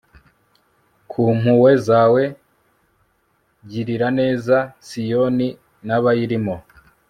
ku 1.09 1.21
mpuhwe 1.39 1.71
zawe, 1.87 2.23
girira 3.69 4.07
neza 4.19 4.55
siyoni 4.87 5.47
nabayirimo 5.87 6.55